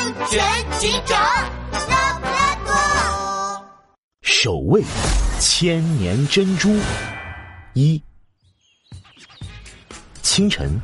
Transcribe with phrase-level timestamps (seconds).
[0.00, 0.40] 安全
[0.78, 1.20] 警长
[1.90, 3.64] 拉布拉多，
[4.22, 4.82] 守卫
[5.38, 6.74] 千年珍珠
[7.74, 8.02] 一。
[10.22, 10.80] 清晨，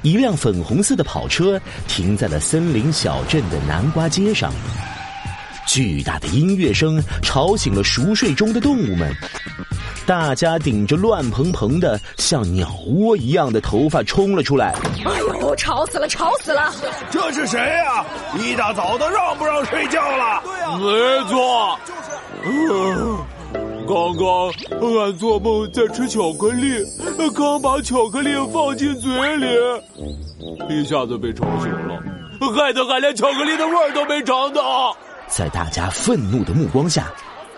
[0.00, 4.50] 一辆粉红色的跑车停在了森林小镇的南瓜街上。
[5.66, 9.14] 巨大的音乐声吵醒了熟睡中的动物们，
[10.06, 14.74] 大家顶着乱蓬蓬的像鸟窝一样的头发冲了出来。
[15.04, 16.72] 哎呦，吵死了，吵死了！
[17.10, 18.04] 这是谁呀？
[18.36, 20.42] 一大早的，让不让睡觉了？
[20.42, 21.78] 对呀，没错。
[22.42, 22.98] 就是
[23.86, 26.84] 刚刚俺做梦在吃巧克力，
[27.34, 29.46] 刚把巧克力放进嘴里，
[30.68, 32.00] 一下子被吵醒了，
[32.56, 34.96] 害得俺连巧克力的味儿都没尝到。
[35.28, 37.06] 在大家愤怒的目光下，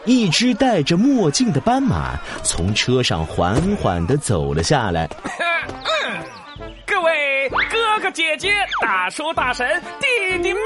[0.04, 5.08] 一只戴着墨镜的斑马从车上缓缓的走了下来。
[6.84, 9.66] 各位哥哥姐姐、大叔大婶、
[10.00, 10.60] 弟弟妹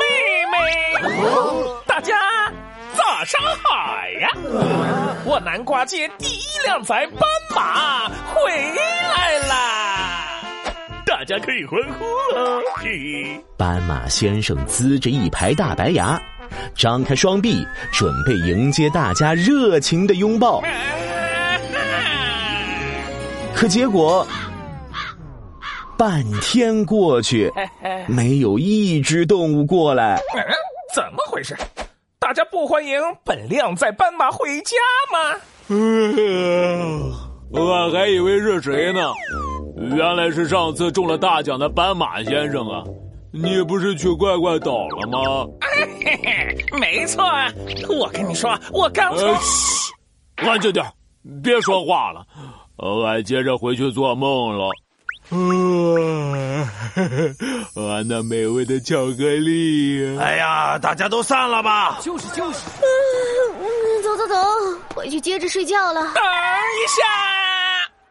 [0.52, 1.08] 妹，
[1.86, 2.14] 大家
[2.94, 4.28] 早上好呀！
[5.24, 10.42] 我南瓜街第一辆载斑马回来啦！
[11.04, 12.62] 大家可以欢呼了。
[13.56, 16.20] 斑马先生呲着一排大白牙。
[16.74, 20.62] 张开双臂，准备迎接大家热情的拥抱。
[23.54, 24.26] 可结果，
[25.96, 27.52] 半天过去，
[28.06, 30.20] 没有一只动物过来。
[30.94, 31.56] 怎么回事？
[32.18, 34.76] 大家不欢迎本靓仔斑马回家
[35.12, 35.18] 吗？
[37.50, 39.00] 我还以为是谁呢，
[39.94, 42.82] 原来是上次中了大奖的斑马先生啊！
[43.32, 45.46] 你不是去怪怪岛了吗？
[46.04, 47.24] 嘿嘿，没错，
[47.88, 49.34] 我跟你说，我刚从……
[49.40, 49.92] 嘘，
[50.36, 50.84] 安静点，
[51.42, 52.24] 别说话了，
[53.06, 54.68] 俺接着回去做梦了。
[57.74, 60.16] 俺那美味的巧克力！
[60.18, 61.98] 哎呀，大家都散了吧！
[62.00, 62.58] 就是就是。
[62.80, 64.36] 嗯，走走走，
[64.94, 66.00] 回去接着睡觉了。
[66.14, 67.02] 等一下，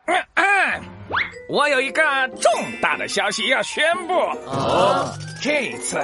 [0.08, 0.82] 嗯嗯，
[1.48, 2.04] 我有一个
[2.42, 2.52] 重
[2.82, 4.14] 大的消息要宣布。
[4.48, 5.10] 哦。
[5.46, 5.96] 这次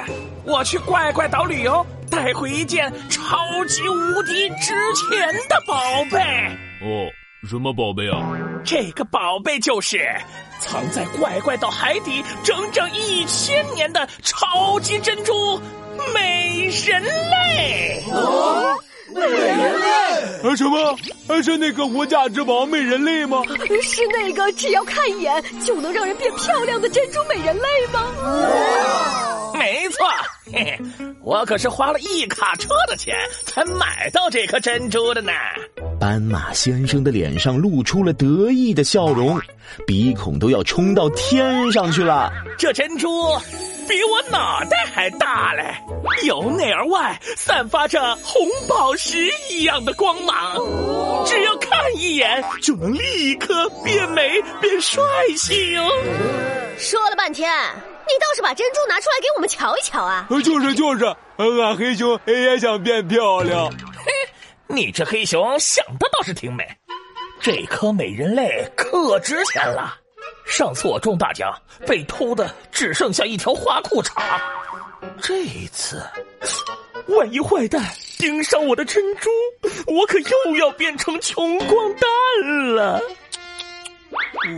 [0.46, 5.76] 我去怪怪岛旅游，带回一件超级无敌值钱的宝
[6.12, 6.20] 贝。
[6.84, 7.10] 哦，
[7.50, 8.22] 什么宝贝啊？
[8.64, 10.08] 这个宝贝就是
[10.60, 15.60] 藏在怪怪岛海底整整一千年的超级珍珠
[16.14, 18.04] 美人类。
[18.12, 18.78] 哦，
[19.12, 20.48] 美人类？
[20.48, 20.96] 啊什么？
[21.28, 23.42] 啊是那个无价之宝美人类吗？
[23.82, 29.20] 是那个只要看一眼就能让人变漂亮的珍珠美人类吗？
[29.62, 30.08] 没错，
[30.52, 30.80] 嘿嘿，
[31.22, 35.32] 我可是花了一卡车的钱才买到这颗珍珠的呢。
[36.00, 39.40] 斑马先生的脸上露出了得意的笑容，
[39.86, 42.34] 鼻孔都要冲到天上去了。
[42.58, 43.08] 这珍珠
[43.88, 45.76] 比我脑袋还大嘞，
[46.24, 50.56] 由内而外散发着红宝石一样的光芒，
[51.28, 55.04] 只要看一眼就能立刻变美变帅
[55.38, 55.88] 气哦。
[56.80, 57.48] 说了半天。
[58.08, 60.28] 你倒是把珍珠拿出来给我们瞧一瞧啊！
[60.44, 61.06] 就是就是，
[61.38, 63.72] 俺黑熊也想变漂亮。
[63.98, 64.12] 嘿，
[64.68, 66.68] 你这黑熊想的倒是挺美。
[67.40, 69.98] 这颗美人泪可值钱了。
[70.46, 71.54] 上次我中大奖，
[71.88, 74.12] 被偷的只剩下一条花裤衩。
[75.22, 76.04] 这一次，
[77.08, 77.82] 万一坏蛋
[78.20, 79.30] 盯上我的珍珠，
[79.88, 83.02] 我可又要变成穷光蛋了。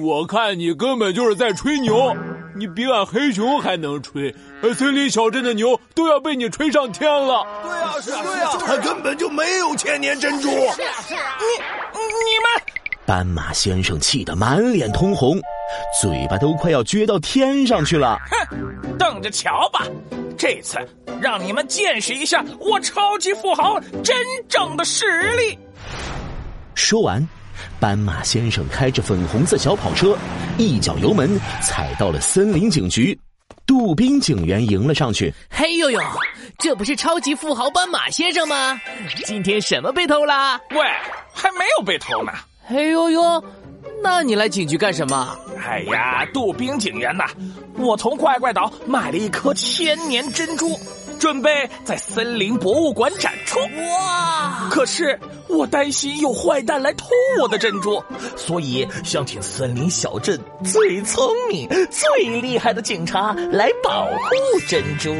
[0.01, 2.15] 我看你根本就是在吹牛。
[2.55, 4.33] 你比俺黑熊还能吹，
[4.75, 7.45] 森林小镇的牛都要被你吹上天了。
[7.63, 10.49] 对啊，是啊，对啊，他根本就没有千年珍珠。
[10.49, 12.63] 是啊，是啊，你你们，
[13.05, 15.39] 斑马先生气得满脸通红，
[16.01, 18.17] 嘴巴都快要撅到天上去了。
[18.29, 19.85] 哼，等着瞧吧，
[20.37, 20.77] 这次
[21.19, 24.15] 让你们见识一下我超级富豪真
[24.47, 25.57] 正的实力。
[26.75, 27.27] 说完。
[27.79, 30.17] 斑马先生开着粉红色小跑车，
[30.57, 33.17] 一脚油门踩到了森林警局。
[33.65, 35.99] 杜宾警员迎了上去：“嘿呦呦，
[36.57, 38.79] 这不是超级富豪斑马先生吗？
[39.25, 40.59] 今天什么被偷啦？
[40.71, 40.77] 喂，
[41.33, 42.31] 还没有被偷呢。
[42.65, 43.43] 嘿呦呦，
[44.01, 45.37] 那你来警局干什么？
[45.65, 47.25] 哎呀，杜宾警员呐，
[47.77, 50.77] 我从怪怪岛买了一颗千年珍珠。”
[51.23, 54.67] 准备在森林博物馆展出哇！
[54.69, 55.17] 可是
[55.47, 57.07] 我担心有坏蛋来偷
[57.39, 58.03] 我的珍珠，
[58.35, 65.15] 所以想请森林小镇最聪明、最厉害的警察来保护珍珠。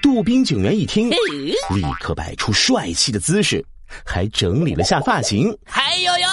[0.00, 3.60] 杜宾警员一听，立刻摆出帅气的姿势，
[4.06, 5.52] 还整理了下发型。
[5.66, 6.28] 嗨呦呦，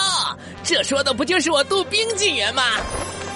[0.63, 2.61] 这说的不就是我杜宾警员吗？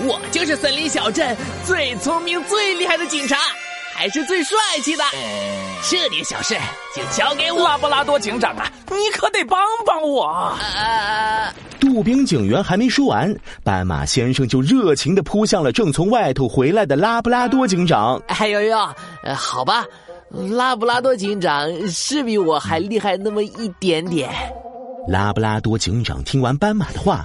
[0.04, 1.36] 我就是森林小镇
[1.66, 3.36] 最聪明、最厉害的警察。
[4.02, 5.04] 还是最帅气的，
[5.88, 6.56] 这点小事
[6.96, 7.64] 就交给我。
[7.64, 10.24] 拉布拉多警长啊，你可得帮帮我！
[10.24, 13.32] 啊，杜宾警员还没说完，
[13.64, 18.20] 斑马先生就热情的扑向了正从外头回来的拉布拉多警长。
[18.26, 18.76] 哎呦呦，
[19.22, 19.86] 呃，好吧，
[20.50, 24.32] 拉布拉多警长是比我还厉害那么一点点。
[25.08, 27.24] 拉布拉多警长听完斑马的话，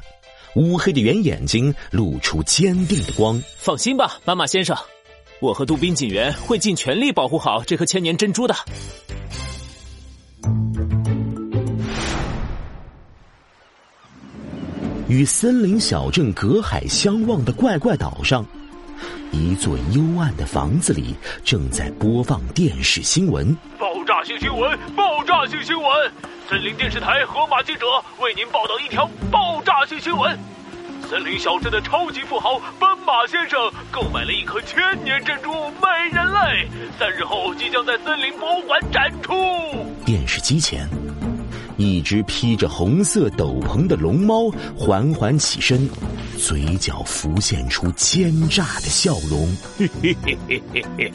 [0.57, 3.43] 乌黑的圆眼睛露出坚定的光。
[3.57, 4.77] 放心吧，斑马先生，
[5.41, 8.55] 我和杜宾警员会尽全力保护好这颗千年珍珠的。
[15.09, 18.45] 与森林小镇隔海相望的怪怪岛上，
[19.31, 23.55] 一座幽暗的房子里正在播放电视新闻。
[23.79, 24.79] 爆炸性新闻！
[24.97, 26.13] 爆炸性新闻！
[26.49, 27.87] 森林电视台河马记者
[28.21, 30.37] 为您报道一条爆炸性新闻：
[31.09, 33.59] 森林小镇的超级富豪斑马先生
[33.91, 39.33] 购买了一颗千年珍珠美人类，三日后即将在森林博物馆展出。
[40.05, 40.89] 电视机前，
[41.77, 45.89] 一只披着红色斗篷的龙猫缓缓起身，
[46.39, 49.49] 嘴角浮现出奸诈的笑容。
[49.79, 51.13] 嘿嘿嘿嘿嘿嘿，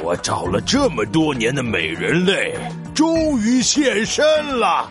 [0.00, 2.56] 我找了这么多年的美人类，
[2.94, 4.24] 终于现身
[4.58, 4.90] 了！